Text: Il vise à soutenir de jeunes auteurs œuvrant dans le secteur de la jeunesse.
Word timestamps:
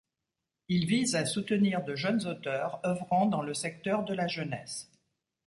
Il 0.67 0.87
vise 0.87 1.13
à 1.15 1.27
soutenir 1.27 1.83
de 1.83 1.93
jeunes 1.95 2.25
auteurs 2.25 2.79
œuvrant 2.83 3.27
dans 3.27 3.43
le 3.43 3.53
secteur 3.53 4.03
de 4.03 4.15
la 4.15 4.25
jeunesse. 4.25 4.89